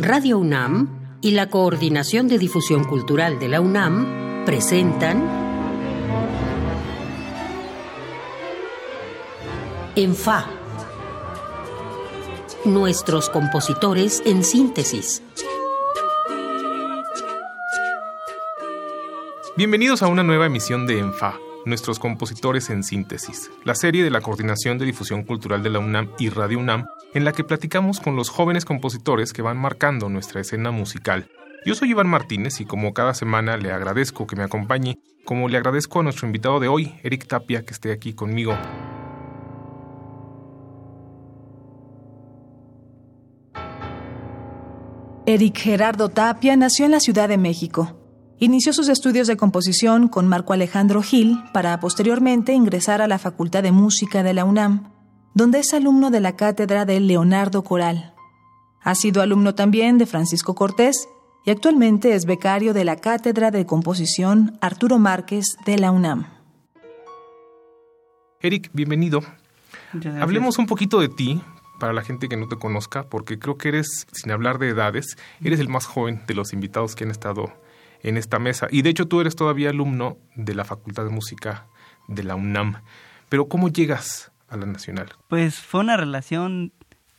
[0.00, 5.28] Radio UNAM y la Coordinación de Difusión Cultural de la UNAM presentan
[9.96, 10.46] En Fa.
[12.64, 15.20] Nuestros compositores en síntesis.
[19.56, 24.20] Bienvenidos a una nueva emisión de ENFA, nuestros compositores en síntesis, la serie de la
[24.20, 28.16] Coordinación de Difusión Cultural de la UNAM y Radio UNAM, en la que platicamos con
[28.16, 31.28] los jóvenes compositores que van marcando nuestra escena musical.
[31.64, 35.56] Yo soy Iván Martínez y como cada semana le agradezco que me acompañe, como le
[35.56, 38.56] agradezco a nuestro invitado de hoy, Eric Tapia, que esté aquí conmigo.
[45.26, 47.98] Eric Gerardo Tapia nació en la Ciudad de México.
[48.38, 53.62] Inició sus estudios de composición con Marco Alejandro Gil para posteriormente ingresar a la Facultad
[53.62, 54.97] de Música de la UNAM,
[55.34, 58.14] donde es alumno de la cátedra de Leonardo Coral.
[58.82, 61.08] Ha sido alumno también de Francisco Cortés
[61.44, 66.26] y actualmente es becario de la cátedra de composición Arturo Márquez de la UNAM.
[68.40, 69.20] Eric, bienvenido.
[70.20, 71.42] Hablemos un poquito de ti,
[71.78, 75.16] para la gente que no te conozca, porque creo que eres, sin hablar de edades,
[75.42, 77.52] eres el más joven de los invitados que han estado
[78.02, 78.68] en esta mesa.
[78.70, 81.66] Y de hecho tú eres todavía alumno de la Facultad de Música
[82.06, 82.82] de la UNAM.
[83.28, 85.08] Pero ¿cómo llegas a la Nacional?
[85.28, 86.72] Pues fue una relación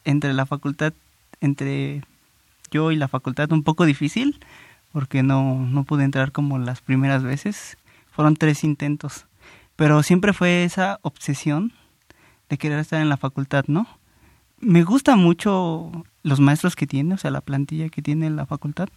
[0.06, 0.94] entre la facultad,
[1.42, 2.04] entre
[2.72, 4.40] yo y la facultad un poco difícil,
[4.92, 7.78] porque no, no pude entrar como las primeras veces.
[8.12, 9.26] Fueron tres intentos.
[9.76, 11.74] Pero siempre fue esa obsesión
[12.50, 13.88] de querer estar en la facultad, ¿no?
[14.62, 15.92] me gusta mucho
[16.24, 18.90] los maestros que tiene, o sea, la plantilla que tiene la facultad.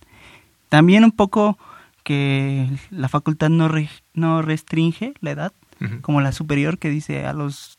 [0.68, 1.58] También un poco
[2.02, 3.70] que la facultad no,
[4.14, 5.52] no restringe la edad,
[6.00, 7.78] como la superior que dice a los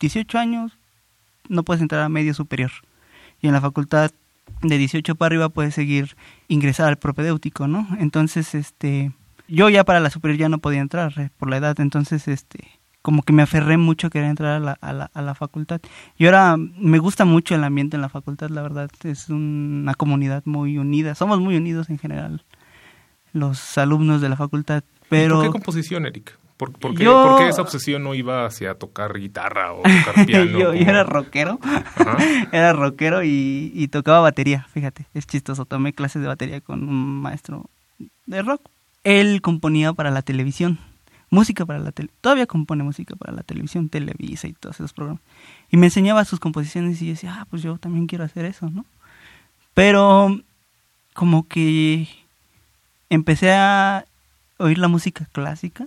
[0.00, 0.72] 18 años
[1.48, 2.70] no puedes entrar a medio superior.
[3.40, 4.10] Y en la facultad
[4.62, 6.16] de 18 para arriba puedes seguir
[6.48, 7.86] ingresar al propedéutico, ¿no?
[7.98, 9.12] Entonces, este,
[9.48, 12.68] yo ya para la superior ya no podía entrar eh, por la edad, entonces, este,
[13.02, 15.80] como que me aferré mucho a querer entrar a la, a la, a la facultad.
[16.18, 20.42] Y ahora me gusta mucho el ambiente en la facultad, la verdad, es una comunidad
[20.44, 22.44] muy unida, somos muy unidos en general,
[23.32, 24.84] los alumnos de la facultad.
[25.08, 25.36] Pero...
[25.36, 26.39] ¿Por qué composición, Eric?
[26.60, 30.58] ¿Por, qué, ¿Por, qué, esa obsesión no iba hacia tocar guitarra o tocar piano?
[30.58, 31.58] yo, era rockero,
[32.52, 37.22] era rockero y, y tocaba batería, fíjate, es chistoso, tomé clases de batería con un
[37.22, 37.70] maestro
[38.26, 38.60] de rock.
[39.04, 40.78] Él componía para la televisión,
[41.30, 45.22] música para la tele, todavía compone música para la televisión, Televisa y todos esos programas.
[45.70, 48.68] Y me enseñaba sus composiciones y yo decía, ah, pues yo también quiero hacer eso,
[48.68, 48.84] ¿no?
[49.72, 50.38] Pero
[51.14, 52.06] como que
[53.08, 54.04] empecé a
[54.58, 55.86] oír la música clásica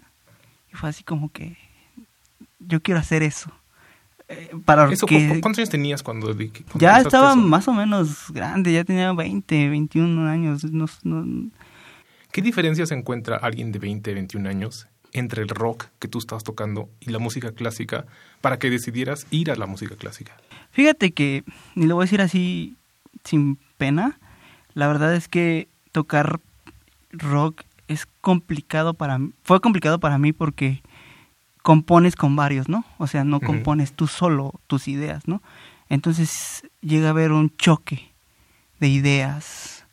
[0.74, 1.56] y fue así como que
[2.60, 3.52] yo quiero hacer eso.
[4.30, 6.34] Eh, para que, ¿Cuántos años tenías cuando,
[6.76, 10.64] ya estaba más o menos grande, ya tenía 20, 21 años.
[10.64, 11.50] No, no,
[12.32, 16.44] ¿Qué diferencia se encuentra alguien de 20, 21 años entre el rock que tú estabas
[16.44, 18.06] tocando y la música clásica
[18.42, 20.36] para que decidieras ir a la música clásica?
[20.72, 21.44] Fíjate que,
[21.76, 22.76] y lo voy a decir así
[23.24, 24.20] sin pena,
[24.74, 26.40] la verdad es que tocar
[27.12, 27.62] rock
[28.24, 30.82] complicado para mí, fue complicado para mí porque
[31.62, 32.86] compones con varios, ¿no?
[32.98, 35.42] O sea, no compones tú solo tus ideas, ¿no?
[35.90, 38.14] Entonces llega a haber un choque
[38.80, 39.86] de ideas,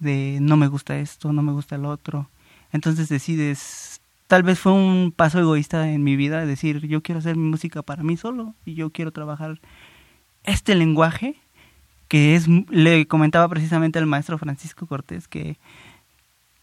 [0.00, 2.28] de no me gusta esto, no me gusta el otro.
[2.72, 7.36] Entonces decides tal vez fue un paso egoísta en mi vida, decir, yo quiero hacer
[7.36, 9.60] mi música para mí solo y yo quiero trabajar
[10.42, 11.36] este lenguaje
[12.08, 15.56] que es, le comentaba precisamente al maestro Francisco Cortés que,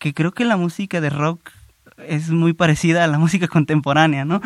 [0.03, 1.39] que creo que la música de rock
[2.09, 4.41] es muy parecida a la música contemporánea, ¿no?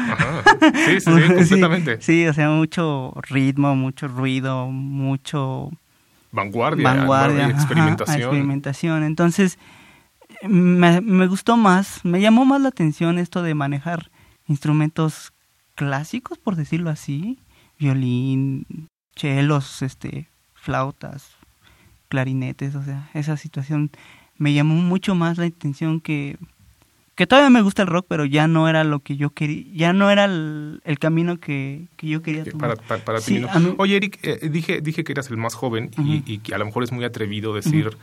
[0.86, 2.00] Sí, sí, sí, completamente.
[2.00, 5.72] Sí, o sea, mucho ritmo, mucho ruido, mucho...
[6.32, 8.22] Vanguardia, vanguardia experimentación.
[8.22, 9.04] experimentación.
[9.04, 9.58] Entonces,
[10.44, 14.12] me, me gustó más, me llamó más la atención esto de manejar
[14.48, 15.34] instrumentos
[15.74, 17.40] clásicos, por decirlo así,
[17.80, 18.68] violín,
[19.16, 21.32] chelos, este, flautas,
[22.10, 23.90] clarinetes, o sea, esa situación
[24.38, 26.38] me llamó mucho más la atención que
[27.18, 29.92] que todavía me gusta el rock, pero ya no era lo que yo quería, ya
[29.92, 32.78] no era el, camino que, que, yo quería tomar.
[32.84, 33.44] Para, para, ti,
[33.80, 36.66] Oye, Eric, eh, dije, dije que eras el más joven y, y, que a lo
[36.68, 37.98] mejor es muy atrevido decir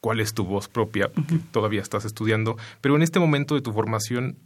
[0.00, 3.70] cuál es tu voz propia, porque todavía estás estudiando, pero en este momento de tu
[3.74, 4.38] formación,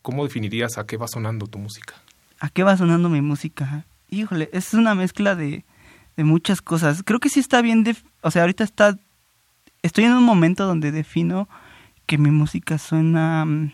[0.00, 1.94] ¿cómo definirías a qué va sonando tu música?
[2.38, 3.84] ¿A qué va sonando mi música?
[4.10, 5.64] Híjole, es una mezcla de,
[6.16, 7.02] de muchas cosas.
[7.04, 7.84] Creo que sí está bien,
[8.20, 8.96] o sea, ahorita está,
[9.86, 11.48] estoy en un momento donde defino
[12.06, 13.72] que mi música suena mm,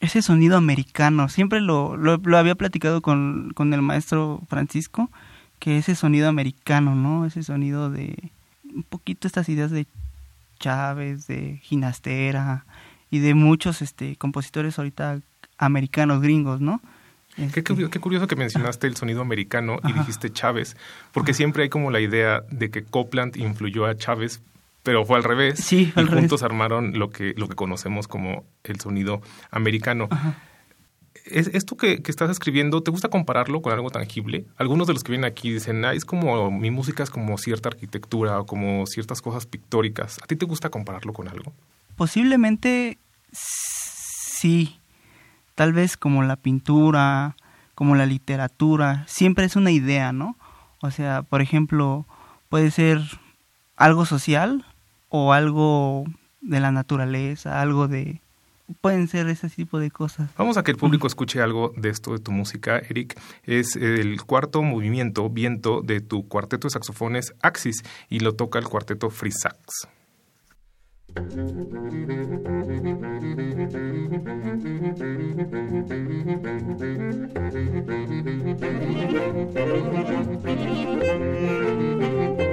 [0.00, 1.28] ese sonido americano.
[1.28, 5.10] Siempre lo, lo, lo había platicado con, con el maestro Francisco,
[5.58, 7.26] que ese sonido americano, ¿no?
[7.26, 8.30] Ese sonido de
[8.74, 9.86] un poquito estas ideas de
[10.58, 12.64] Chávez, de Ginastera
[13.10, 15.20] y de muchos este, compositores ahorita
[15.56, 16.80] americanos, gringos, ¿no?
[17.36, 20.76] Qué, este, curioso, que mencionaste el sonido americano y dijiste Chávez,
[21.12, 24.40] porque siempre hay como la idea de que Copland influyó a Chávez,
[24.88, 25.60] pero fue al revés.
[25.60, 29.20] Sí, y juntos armaron lo que, lo que conocemos como el sonido
[29.50, 30.08] americano.
[31.26, 34.46] ¿Es, ¿Esto que, estás escribiendo, te gusta compararlo con algo tangible?
[34.56, 37.68] Algunos de los que vienen aquí dicen, ah, es como, mi música es como cierta
[37.68, 40.16] arquitectura o como ciertas cosas pictóricas.
[40.22, 41.52] ¿A ti te gusta compararlo con algo?
[41.94, 42.96] Posiblemente
[43.30, 44.80] sí.
[45.54, 47.36] Tal vez como la pintura,
[47.74, 50.38] como la literatura, siempre es una idea, ¿no?
[50.80, 52.06] O sea, por ejemplo,
[52.48, 53.02] puede ser
[53.76, 54.64] algo social
[55.08, 56.04] o algo
[56.40, 58.20] de la naturaleza, algo de...
[58.82, 60.28] Pueden ser ese tipo de cosas.
[60.36, 63.18] Vamos a que el público escuche algo de esto de tu música, Eric.
[63.44, 68.66] Es el cuarto movimiento, viento, de tu cuarteto de saxofones Axis y lo toca el
[68.66, 69.88] cuarteto Free Sax.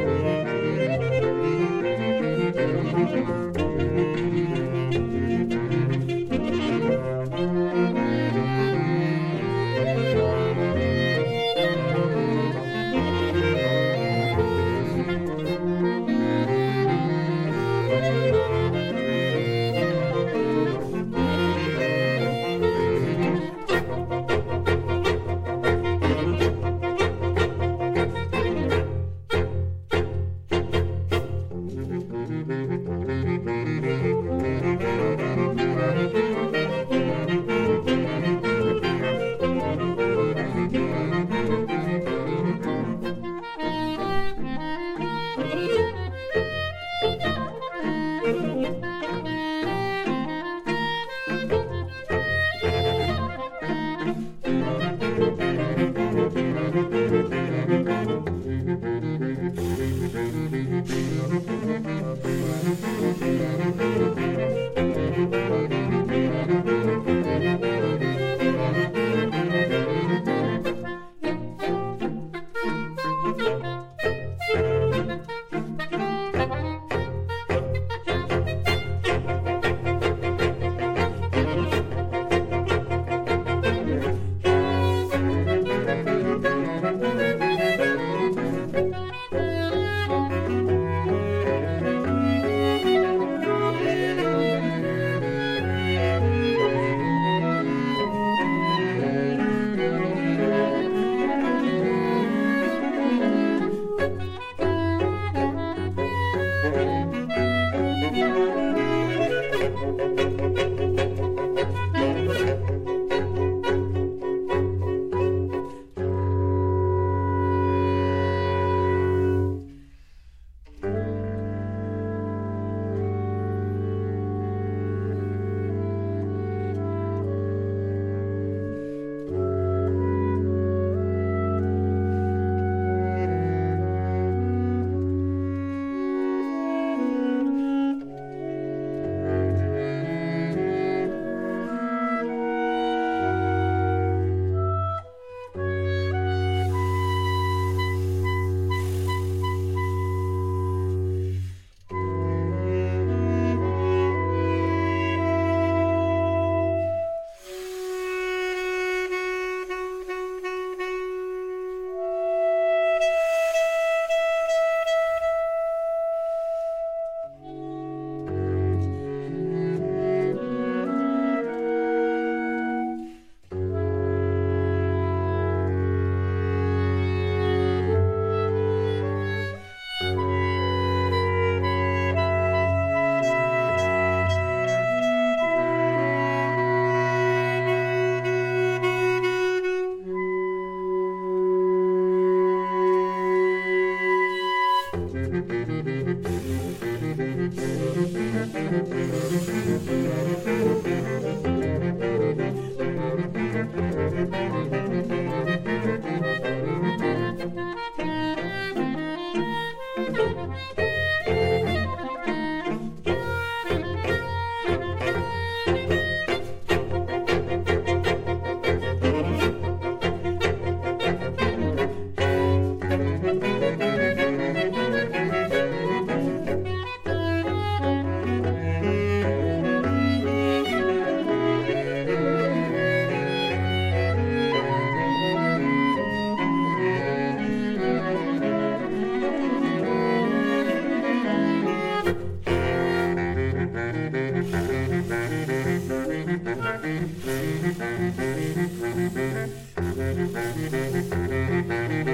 [249.98, 250.36] Thank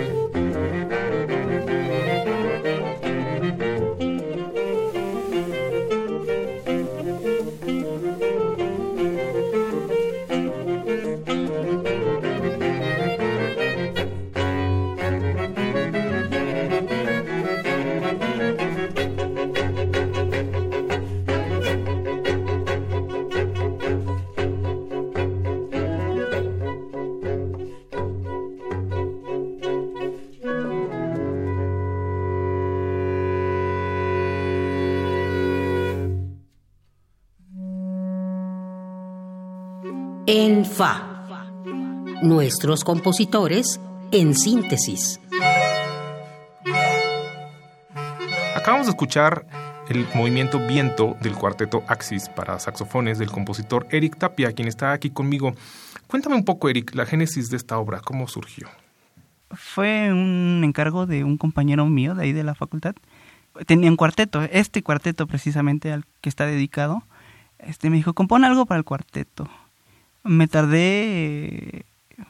[0.06, 0.21] you.
[40.82, 41.28] Fa.
[42.24, 43.80] Nuestros compositores
[44.12, 45.20] en síntesis.
[48.56, 49.46] Acabamos de escuchar
[49.90, 55.12] el movimiento Viento del cuarteto Axis para saxofones del compositor Eric Tapia, quien está aquí
[55.12, 55.54] conmigo.
[56.08, 58.68] Cuéntame un poco, Eric, la génesis de esta obra, ¿cómo surgió?
[59.52, 62.96] Fue un encargo de un compañero mío de ahí de la facultad.
[63.68, 67.04] Tenía un cuarteto, este cuarteto precisamente al que está dedicado.
[67.60, 69.48] Este me dijo, compone algo para el cuarteto.
[70.24, 71.86] Me tardé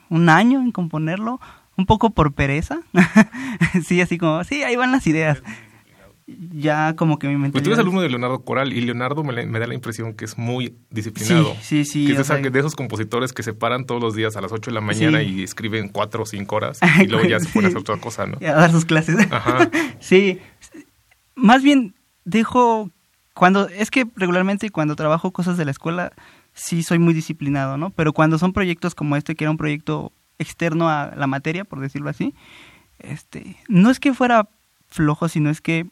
[0.09, 1.39] un año en componerlo,
[1.77, 2.79] un poco por pereza.
[3.85, 5.41] sí, así como, sí, ahí van las ideas
[6.53, 7.53] ya como que mi mente...
[7.53, 10.37] Pues tú eres alumno de Leonardo Coral y Leonardo me, da la impresión que es
[10.37, 11.55] muy disciplinado.
[11.61, 14.51] Sí, sí, Que es de, esos compositores que se paran todos los días a las
[14.51, 17.67] 8 de la mañana y escriben 4 o 5 horas y luego ya se pone
[17.67, 18.37] a hacer otra cosa, ¿no?
[18.41, 19.17] A dar sus clases.
[19.31, 19.69] Ajá.
[19.99, 20.39] sí.
[21.35, 21.95] Más bien
[22.25, 22.89] dejo...
[23.33, 23.67] Cuando...
[23.69, 26.11] Es que regularmente cuando trabajo cosas de la escuela
[26.53, 27.89] sí soy muy disciplinado, ¿no?
[27.91, 31.79] Pero cuando son proyectos como este, que era un proyecto externo a la materia, por
[31.79, 32.33] decirlo así,
[32.99, 34.47] este, no es que fuera
[34.89, 35.87] flojo, sino es que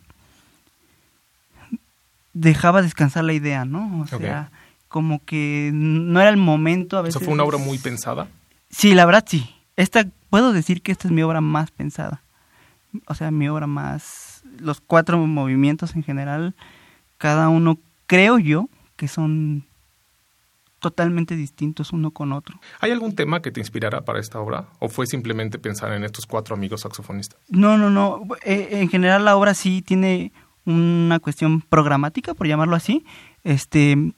[2.34, 4.02] dejaba descansar la idea, ¿no?
[4.02, 4.52] O sea,
[4.88, 7.18] como que no era el momento a veces.
[7.18, 8.28] ¿Eso fue una obra muy pensada?
[8.70, 9.56] Sí, la verdad sí.
[9.76, 12.22] Esta, puedo decir que esta es mi obra más pensada.
[13.08, 14.42] O sea, mi obra más...
[14.60, 16.54] Los cuatro movimientos en general,
[17.18, 19.64] cada uno creo yo que son
[20.80, 22.60] totalmente distintos uno con otro.
[22.80, 24.66] ¿Hay algún tema que te inspirara para esta obra?
[24.80, 27.40] ¿O fue simplemente pensar en estos cuatro amigos saxofonistas?
[27.50, 28.24] No, no, no.
[28.44, 30.32] Eh, en general la obra sí tiene
[30.66, 33.06] una cuestión programática, por llamarlo así.
[33.44, 34.14] Este,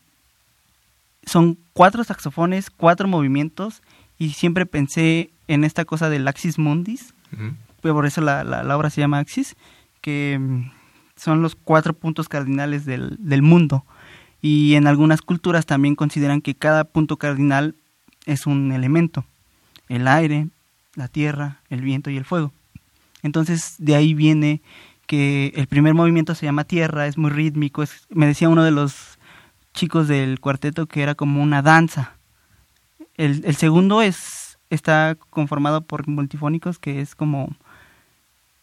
[1.26, 3.82] son cuatro saxofones, cuatro movimientos,
[4.18, 7.14] y siempre pensé en esta cosa del Axis Mundis,
[7.82, 9.56] por eso la, la, obra se llama Axis,
[10.02, 10.72] que mm,
[11.16, 13.84] son los cuatro puntos cardinales del, del mundo.
[14.42, 17.76] Y en algunas culturas también consideran que cada punto cardinal
[18.26, 19.26] es un elemento,
[19.88, 20.48] el aire,
[20.96, 22.52] la tierra, el viento y el fuego.
[23.22, 24.62] Entonces de ahí viene
[25.06, 28.72] que el primer movimiento se llama Tierra, es muy rítmico, es, me decía uno de
[28.72, 29.20] los
[29.74, 32.16] chicos del cuarteto que era como una danza.
[33.18, 37.54] El, el segundo es está conformado por multifónicos, que es como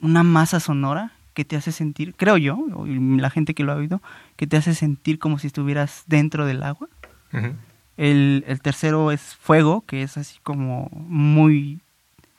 [0.00, 4.02] una masa sonora que te hace sentir, creo yo, la gente que lo ha oído,
[4.34, 6.88] que te hace sentir como si estuvieras dentro del agua.
[7.96, 11.78] el, el, tercero es fuego, que es así como muy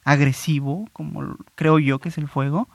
[0.03, 2.67] agresivo, como creo yo que es el fuego.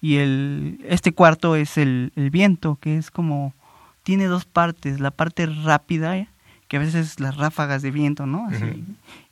[0.00, 3.54] Y el este cuarto es el, el viento que es como
[4.02, 6.26] tiene dos partes la parte rápida
[6.66, 8.84] que a veces las ráfagas de viento no Así,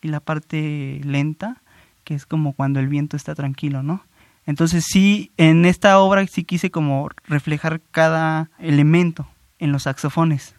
[0.03, 1.63] y la parte lenta
[2.05, 4.05] que es como cuando el viento está tranquilo no
[4.49, 9.29] entonces sí en esta obra sí quise como reflejar cada elemento
[9.59, 10.55] en los saxofones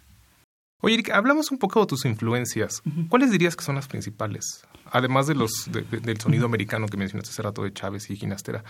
[0.82, 2.82] Oye, Erika, hablamos un poco de tus influencias.
[3.10, 4.66] ¿Cuáles dirías que son las principales?
[4.90, 8.64] Además de los del sonido americano que mencionaste hace rato de Chávez y Ginastera.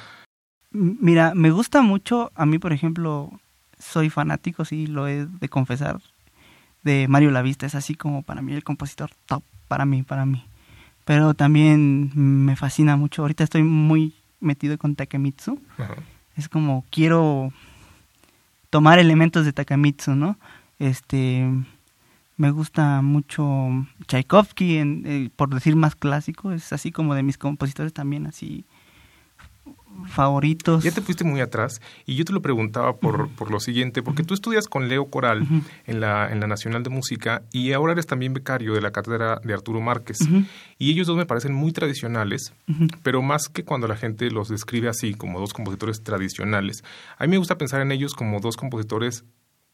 [0.72, 3.30] Mira, me gusta mucho, a mí por ejemplo,
[3.78, 6.02] soy fanático, sí, lo he de confesar,
[6.84, 10.46] de Mario Lavista, es así como para mí el compositor top, para mí, para mí.
[11.06, 15.60] Pero también me fascina mucho, ahorita estoy muy metido con Takemitsu,
[16.36, 17.51] es como quiero
[18.69, 20.38] tomar elementos de Takemitsu, ¿no?
[20.77, 21.48] Este,
[22.38, 27.38] me gusta mucho Tchaikovsky, en, eh, por decir más clásico, es así como de mis
[27.38, 28.63] compositores también, así
[30.08, 30.84] favoritos.
[30.84, 34.24] Ya te fuiste muy atrás y yo te lo preguntaba por, por lo siguiente, porque
[34.24, 35.48] tú estudias con Leo Coral
[35.86, 39.40] en, la, en la Nacional de Música y ahora eres también becario de la cátedra
[39.44, 40.20] de Arturo Márquez.
[40.78, 42.54] Y ellos dos me parecen muy tradicionales,
[43.04, 46.84] pero más que cuando la gente los describe así, como dos compositores tradicionales,
[47.18, 49.26] a mí me gusta pensar en ellos como dos compositores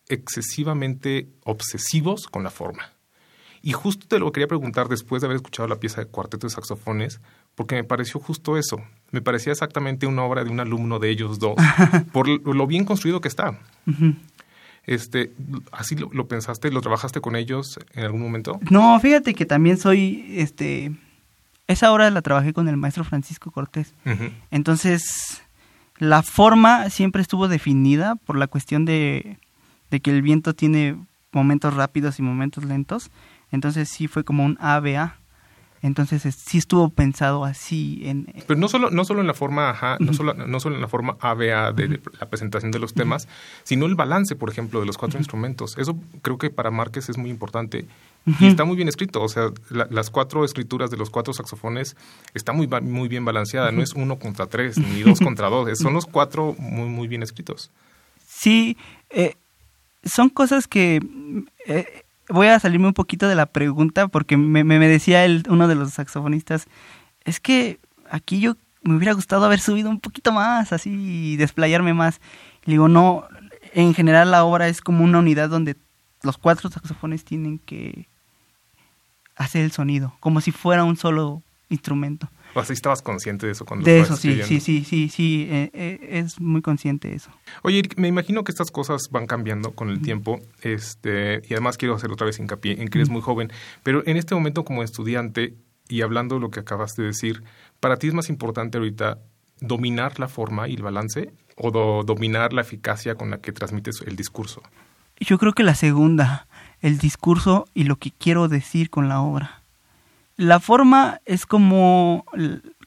[0.08, 2.92] excesivamente obsesivos con la forma.
[3.66, 6.54] Y justo te lo quería preguntar después de haber escuchado la pieza de cuarteto de
[6.54, 7.20] saxofones,
[7.56, 8.78] porque me pareció justo eso.
[9.16, 11.56] Me parecía exactamente una obra de un alumno de ellos dos,
[12.12, 13.58] por lo bien construido que está.
[14.84, 15.32] Este,
[15.72, 16.70] ¿Así lo, pensaste?
[16.70, 18.60] ¿Lo trabajaste con ellos en algún momento?
[18.70, 20.92] No, fíjate que también soy, este,
[21.68, 23.94] esa obra la trabajé con el maestro Francisco Cortés.
[24.52, 25.42] Entonces,
[25.98, 29.38] la forma siempre estuvo definida por la cuestión de,
[29.92, 30.98] de que el viento tiene
[31.32, 33.12] momentos rápidos y momentos lentos.
[33.50, 35.16] Entonces sí fue como un ABA.
[35.86, 38.26] Entonces sí estuvo pensado así en...
[38.48, 40.88] Pero no solo, no solo en la forma, ajá, no, solo, no solo en la
[40.88, 43.28] forma ABA de, la presentación de los temas,
[43.64, 45.78] sino el balance, por ejemplo, de los cuatro instrumentos.
[45.78, 47.86] Eso creo que para Márquez es muy importante
[48.40, 49.22] y está muy bien escrito.
[49.22, 51.96] O sea, las cuatro escrituras de los cuatro saxofones
[52.34, 53.72] está muy, muy bien balanceada.
[53.72, 55.78] No es uno contra tres ni dos contra dos.
[55.78, 57.70] Son los cuatro muy, muy bien escritos.
[58.26, 58.76] Sí,
[59.12, 59.36] eh,
[60.04, 61.00] son cosas que...
[61.68, 65.68] Eh, voy a salirme un poquito de la pregunta porque me, me, decía el, uno
[65.68, 66.68] de los saxofonistas,
[67.24, 67.80] es que
[68.10, 72.22] aquí yo me hubiera gustado haber subido un poquito más, así, desplayarme más.
[72.66, 73.26] Y digo, no,
[73.74, 75.76] en general la obra es como una unidad donde
[76.22, 78.08] los cuatro saxofones tienen que
[79.36, 82.30] hacer el sonido, como si fuera un solo instrumento.
[82.56, 85.70] O así estabas consciente de eso cuando De eso, sí, sí, sí, sí, sí, eh,
[85.74, 87.30] eh, es muy consciente de eso.
[87.64, 91.96] Oye, me imagino que estas cosas van cambiando con el tiempo, este, y además quiero
[91.96, 93.52] hacer otra vez hincapié en que eres muy joven,
[93.84, 95.54] pero en este momento como estudiante,
[95.90, 97.44] y hablando de lo que acabas de decir,
[97.82, 99.20] ¿para ti es más importante ahorita
[99.60, 104.16] dominar la forma y el balance o dominar la eficacia con la que transmites el
[104.16, 104.64] discurso?
[105.20, 106.48] Yo creo que la segunda,
[106.80, 109.65] el discurso y lo que quiero decir con la obra.
[110.38, 112.26] La forma es como,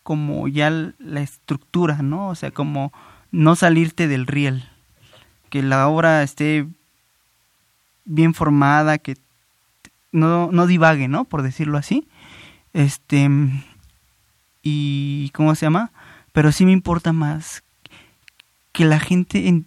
[0.03, 2.29] como ya la estructura, ¿no?
[2.29, 2.93] O sea, como
[3.31, 4.69] no salirte del riel.
[5.51, 6.67] Que la obra esté
[8.05, 9.17] bien formada, que
[10.13, 11.25] no, no divague, ¿no?
[11.25, 12.07] Por decirlo así.
[12.75, 13.29] Este.
[14.63, 15.31] Y.
[15.35, 15.91] ¿Cómo se llama?
[16.33, 17.63] Pero sí me importa más
[18.73, 19.65] que la gente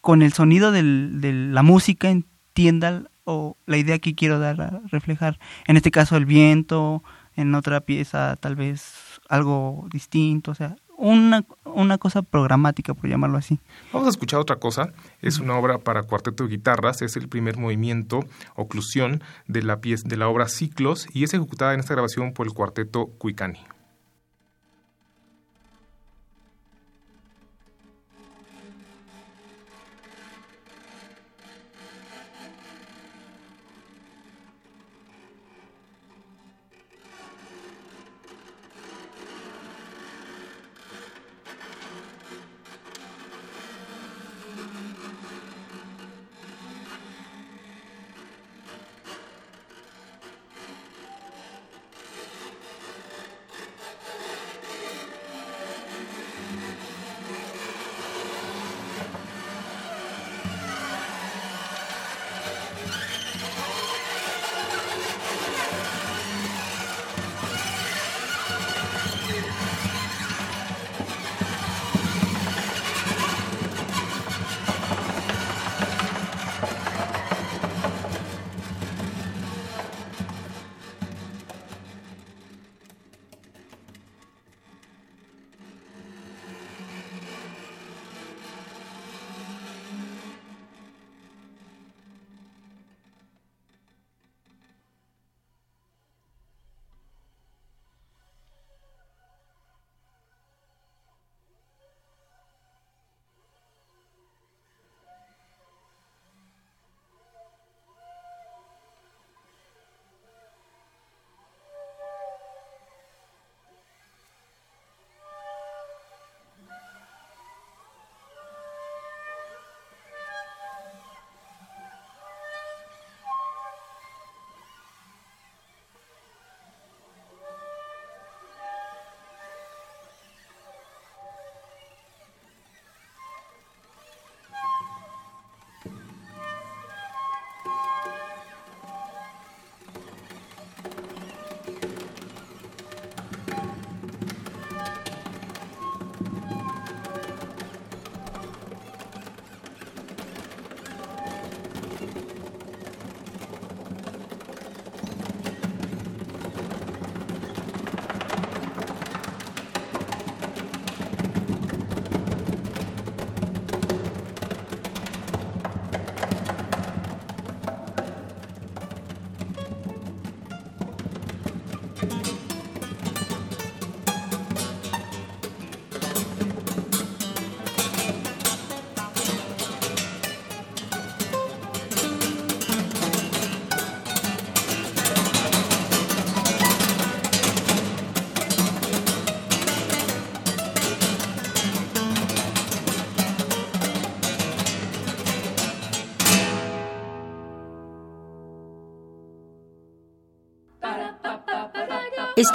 [0.00, 5.38] con el sonido de la música entienda o la idea que quiero dar a reflejar.
[5.66, 7.02] En este caso el viento,
[7.36, 13.36] en otra pieza tal vez algo distinto, o sea, una, una cosa programática, por llamarlo
[13.38, 13.58] así.
[13.92, 14.92] Vamos a escuchar otra cosa.
[15.20, 17.02] Es una obra para cuarteto de guitarras.
[17.02, 18.20] Es el primer movimiento,
[18.54, 22.46] oclusión, de la, pieza, de la obra Ciclos y es ejecutada en esta grabación por
[22.46, 23.58] el cuarteto Cuicani.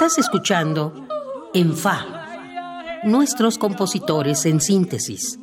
[0.00, 1.06] Estás escuchando
[1.52, 2.06] En Fa,
[3.04, 5.38] nuestros compositores en síntesis.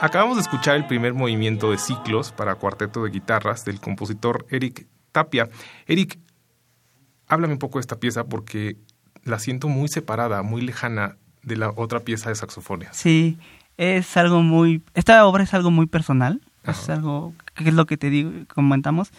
[0.00, 4.86] Acabamos de escuchar el primer movimiento de ciclos para cuarteto de guitarras del compositor Eric
[5.12, 5.50] Tapia.
[5.86, 6.18] Eric,
[7.28, 8.78] háblame un poco de esta pieza porque
[9.24, 12.88] la siento muy separada, muy lejana de la otra pieza de saxofones.
[12.92, 13.36] Sí,
[13.76, 14.82] es algo muy...
[14.94, 19.10] Esta obra es algo muy personal, es algo que es lo que te digo, comentamos,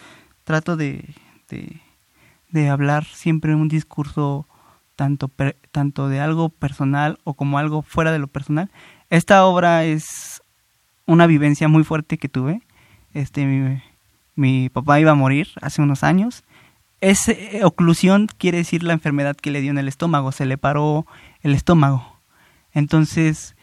[0.42, 1.14] trato de,
[1.48, 1.80] de,
[2.68, 4.46] hablar siempre un discurso
[4.96, 5.30] tanto,
[5.72, 8.70] tanto de algo personal o como algo fuera de lo personal.
[9.10, 10.42] Esta obra es
[11.06, 12.62] una vivencia muy fuerte que tuve.
[13.12, 13.80] Este,
[14.34, 16.44] mi, papá iba a morir hace unos años.
[17.00, 17.32] Esa
[17.64, 21.06] oclusión quiere decir la enfermedad que le dio en el estómago, se le paró
[21.42, 22.18] el estómago.
[22.72, 23.54] Entonces,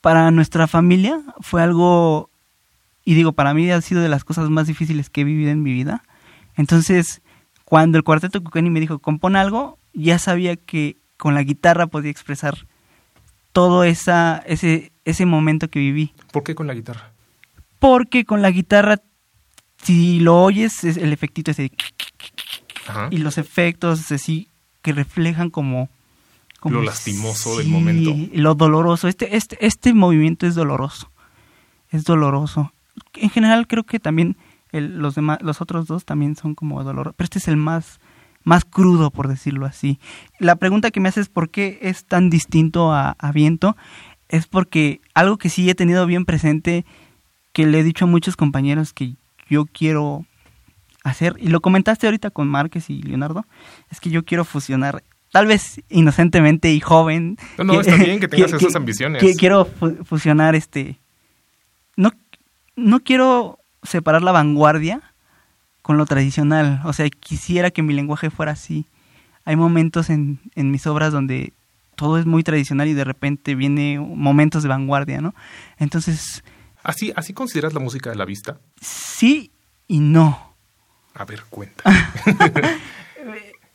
[0.00, 2.30] para nuestra familia fue algo
[3.04, 5.62] y digo, para mí ha sido de las cosas más difíciles que he vivido en
[5.62, 6.02] mi vida.
[6.56, 7.22] Entonces,
[7.70, 12.10] cuando el cuarteto Cucani me dijo, compón algo, ya sabía que con la guitarra podía
[12.10, 12.66] expresar
[13.52, 16.12] todo esa, ese, ese momento que viví.
[16.32, 17.12] ¿Por qué con la guitarra?
[17.78, 19.00] Porque con la guitarra,
[19.80, 21.70] si lo oyes, es el efectito ese
[23.12, 24.48] y los efectos así
[24.82, 25.88] que reflejan como,
[26.58, 28.16] como lo lastimoso del momento.
[28.32, 29.06] Lo doloroso.
[29.06, 31.08] Este, este, este movimiento es doloroso.
[31.92, 32.72] Es doloroso
[33.14, 34.36] en general creo que también
[34.72, 37.98] los demás, los otros dos también son como dolor, pero este es el más
[38.42, 39.98] más crudo por decirlo así.
[40.38, 43.76] La pregunta que me haces por qué es tan distinto a, Viento
[44.28, 46.84] es porque algo que sí he tenido bien presente
[47.52, 49.14] que le he dicho a muchos compañeros que
[49.48, 50.24] yo quiero
[51.02, 53.44] hacer y lo comentaste ahorita con Márquez y Leonardo
[53.90, 55.02] es que yo quiero fusionar
[55.32, 57.36] tal vez inocentemente y joven.
[57.58, 59.36] No, no, está bien que tengas esas ambiciones.
[59.36, 59.64] quiero
[60.04, 61.00] fusionar este
[61.96, 62.12] no
[62.76, 65.02] no quiero separar la vanguardia
[65.82, 66.80] con lo tradicional.
[66.84, 68.86] O sea, quisiera que mi lenguaje fuera así.
[69.44, 71.52] Hay momentos en, en mis obras donde
[71.96, 75.34] todo es muy tradicional y de repente viene momentos de vanguardia, ¿no?
[75.78, 76.42] Entonces...
[76.82, 78.58] ¿Así, ¿Así consideras la música de la vista?
[78.80, 79.50] Sí
[79.86, 80.54] y no.
[81.14, 81.84] A ver, cuenta.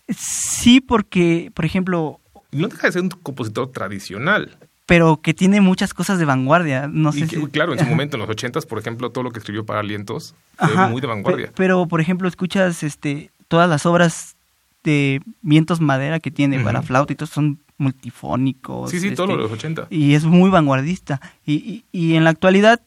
[0.09, 2.19] sí, porque, por ejemplo...
[2.51, 6.87] No deja de ser un compositor tradicional pero que tiene muchas cosas de vanguardia.
[6.87, 9.65] No sé Claro, en su momento, en los ochentas, por ejemplo, todo lo que escribió
[9.65, 11.51] para Alientos fue muy de vanguardia.
[11.55, 14.35] Pero, por ejemplo, escuchas este todas las obras
[14.83, 18.91] de Vientos Madera que tiene para flauta y todo son multifónicos.
[18.91, 19.87] Sí, sí, este, todos los 80.
[19.89, 21.19] Y es muy vanguardista.
[21.45, 22.81] Y, y en la actualidad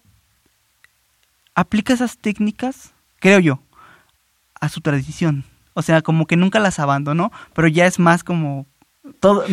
[1.55, 3.61] aplica esas técnicas, creo yo,
[4.61, 5.45] a su tradición.
[5.75, 8.67] O sea, como que nunca las abandonó, pero ya es más como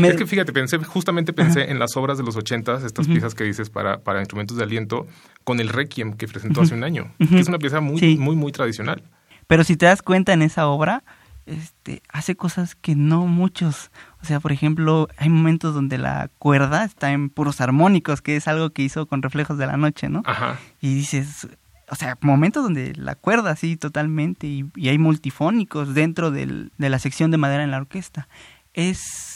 [0.03, 3.43] es que fíjate, pensé, justamente pensé en las obras de los ochentas, estas piezas que
[3.43, 5.07] dices para, para instrumentos de aliento,
[5.43, 8.51] con el Requiem que presentó hace un año, que es una pieza muy, muy, muy
[8.51, 9.03] tradicional.
[9.47, 11.03] Pero si te das cuenta en esa obra,
[11.45, 13.91] este, hace cosas que no muchos.
[14.21, 18.47] O sea, por ejemplo, hay momentos donde la cuerda está en puros armónicos, que es
[18.47, 20.23] algo que hizo con Reflejos de la Noche, ¿no?
[20.25, 20.57] Ajá.
[20.81, 21.47] Y dices,
[21.89, 26.99] o sea, momentos donde la cuerda así totalmente y, hay multifónicos dentro del, de la
[26.99, 28.27] sección de madera en la orquesta.
[28.73, 29.34] Es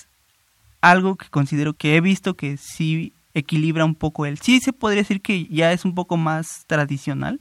[0.81, 4.39] algo que considero que he visto que sí equilibra un poco el.
[4.39, 7.39] Sí se podría decir que ya es un poco más tradicional,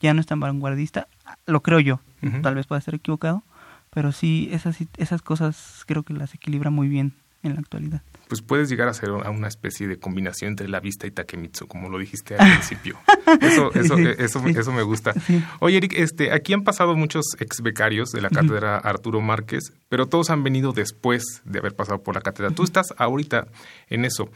[0.00, 1.08] ya no es tan vanguardista,
[1.46, 2.00] lo creo yo,
[2.42, 3.42] tal vez pueda estar equivocado,
[3.90, 8.02] pero sí esas, esas cosas creo que las equilibra muy bien en la actualidad
[8.34, 11.88] pues puedes llegar a ser una especie de combinación entre la vista y Takemitsu, como
[11.88, 12.98] lo dijiste al principio.
[13.40, 15.14] Eso, eso, eso, eso me gusta.
[15.60, 20.06] Oye, Eric, este, aquí han pasado muchos ex becarios de la cátedra Arturo Márquez, pero
[20.06, 22.50] todos han venido después de haber pasado por la cátedra.
[22.50, 23.46] Tú estás ahorita
[23.88, 24.28] en eso.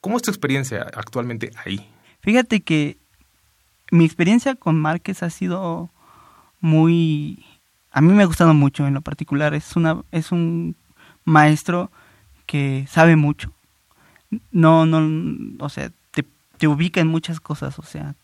[0.00, 1.88] ¿Cómo es tu experiencia actualmente ahí?
[2.18, 2.98] Fíjate que
[3.92, 5.92] mi experiencia con Márquez ha sido
[6.58, 7.46] muy...
[7.92, 9.54] A mí me ha gustado mucho en lo particular.
[9.54, 10.74] Es, una, es un
[11.24, 11.92] maestro
[12.54, 13.52] que sabe mucho.
[14.52, 16.24] No, no, o sea, te,
[16.56, 18.14] te ubica en muchas cosas, o sea.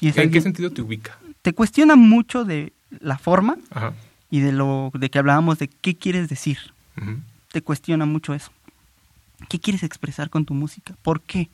[0.00, 1.18] Y ¿En qué sentido te ubica?
[1.42, 3.58] Te cuestiona mucho de la forma
[4.30, 6.56] y de lo de que hablábamos de qué quieres decir.
[7.52, 8.50] Te cuestiona mucho eso.
[9.50, 10.94] ¿Qué quieres expresar con tu música?
[11.02, 11.50] ¿Por qué?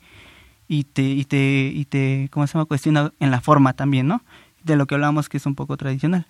[0.69, 2.67] Y te, y te, y te, ¿cómo se llama?
[2.67, 4.21] Cuestiona en la forma también, ¿no?
[4.63, 6.25] De lo que hablábamos que es un poco tradicional.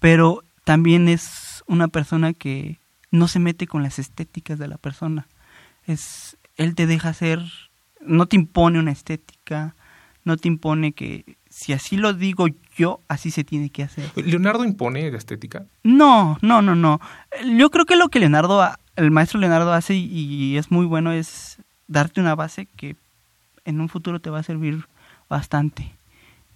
[0.00, 2.78] Pero también es una persona que
[3.10, 5.26] no se mete con las estéticas de la persona.
[5.86, 7.40] Es, él te deja hacer,
[8.00, 9.74] no te impone una estética,
[10.24, 14.10] no te impone que si así lo digo yo, así se tiene que hacer.
[14.16, 15.64] ¿Leonardo impone la estética?
[15.82, 17.00] No, no, no, no.
[17.56, 18.62] Yo creo que lo que Leonardo,
[18.96, 22.96] el maestro Leonardo hace y es muy bueno es darte una base que
[23.64, 24.86] en un futuro te va a servir
[25.28, 25.97] bastante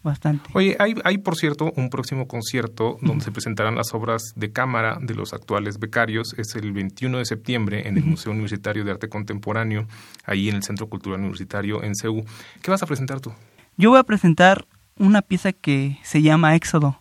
[0.03, 0.51] bastante.
[0.55, 4.99] Oye, hay, hay por cierto un próximo concierto donde se presentarán las obras de cámara
[5.01, 6.35] de los actuales becarios.
[6.39, 9.87] Es el 21 de septiembre en el Museo Universitario de Arte Contemporáneo,
[10.25, 12.25] ahí en el Centro Cultural Universitario en CEU.
[12.63, 13.33] ¿Qué vas a presentar tú?
[13.77, 14.67] Yo voy a presentar
[14.99, 17.01] una pieza que se llama Éxodo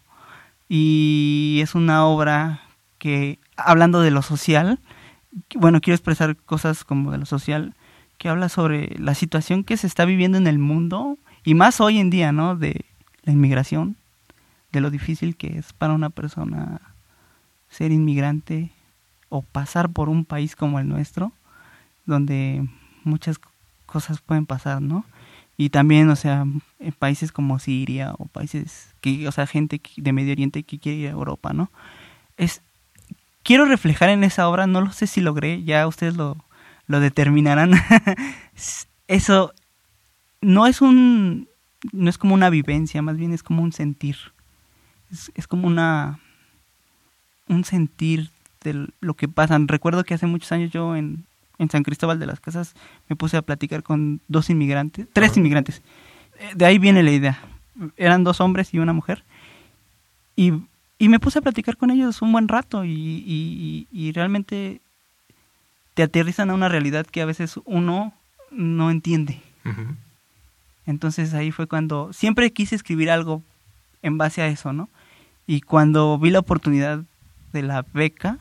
[0.69, 2.61] y es una obra
[2.97, 4.79] que, hablando de lo social,
[5.55, 7.75] bueno, quiero expresar cosas como de lo social,
[8.17, 11.97] que habla sobre la situación que se está viviendo en el mundo y más hoy
[11.97, 12.55] en día, ¿no?
[12.55, 12.85] De
[13.23, 13.95] la inmigración,
[14.71, 16.81] de lo difícil que es para una persona
[17.69, 18.71] ser inmigrante
[19.29, 21.31] o pasar por un país como el nuestro,
[22.05, 22.67] donde
[23.03, 23.39] muchas
[23.85, 25.05] cosas pueden pasar, ¿no?
[25.57, 26.45] Y también, o sea,
[26.79, 30.97] en países como Siria o países que, o sea, gente de Medio Oriente que quiere
[30.97, 31.69] ir a Europa, ¿no?
[32.37, 32.61] Es,
[33.43, 36.37] quiero reflejar en esa obra, no lo sé si logré, ya ustedes lo,
[36.87, 37.73] lo determinarán.
[39.07, 39.53] Eso
[40.41, 41.47] no es un,
[41.91, 44.17] no es como una vivencia, más bien es como un sentir.
[45.11, 46.19] Es, es como una,
[47.47, 48.29] un sentir
[48.63, 49.67] de lo que pasan.
[49.67, 51.25] Recuerdo que hace muchos años yo en,
[51.57, 52.75] en San Cristóbal de las Casas
[53.09, 55.81] me puse a platicar con dos inmigrantes, tres inmigrantes.
[56.39, 57.39] Eh, de ahí viene la idea.
[57.97, 59.23] Eran dos hombres y una mujer.
[60.35, 60.53] Y,
[60.97, 64.81] y me puse a platicar con ellos un buen rato y, y, y realmente
[65.93, 68.13] te aterrizan a una realidad que a veces uno
[68.51, 69.41] no entiende.
[70.85, 73.43] Entonces ahí fue cuando siempre quise escribir algo
[74.01, 74.89] en base a eso, ¿no?
[75.47, 77.03] Y cuando vi la oportunidad
[77.53, 78.39] de la beca,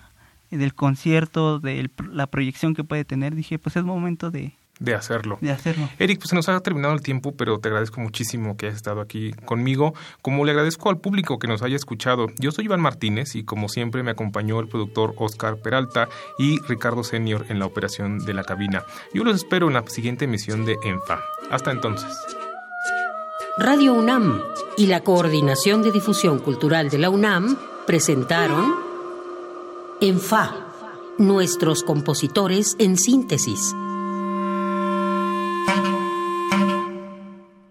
[0.50, 5.38] del concierto, de la proyección que puede tener, dije, pues es momento de, de hacerlo.
[5.40, 5.88] De hacerlo.
[5.99, 9.01] Eric, pues se nos ha terminado el tiempo, pero te agradezco muchísimo que hayas estado
[9.01, 12.29] aquí conmigo, como le agradezco al público que nos haya escuchado.
[12.38, 17.05] Yo soy Iván Martínez y como siempre me acompañó el productor Oscar Peralta y Ricardo
[17.05, 18.83] Senior en la operación de la cabina.
[19.12, 21.21] Yo los espero en la siguiente emisión de ENFA.
[21.51, 22.11] Hasta entonces.
[23.59, 24.40] Radio UNAM
[24.79, 28.75] y la Coordinación de Difusión Cultural de la UNAM presentaron
[30.01, 30.55] ENFA,
[31.19, 33.75] nuestros compositores en síntesis